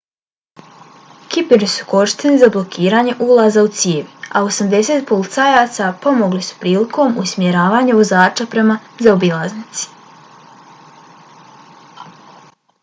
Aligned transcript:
kiperi 1.33 1.67
su 1.73 1.83
korišteni 1.89 2.39
za 2.43 2.47
blokiranje 2.53 3.11
ulaza 3.25 3.65
u 3.67 3.67
cijevi 3.81 4.29
a 4.39 4.39
80 4.47 5.03
policajaca 5.11 5.89
pomagali 6.05 6.41
su 6.47 6.57
prilikom 6.63 7.19
usmjeravanja 7.25 7.97
vozača 8.03 8.47
prema 8.55 8.77
zaobilaznici 9.07 12.07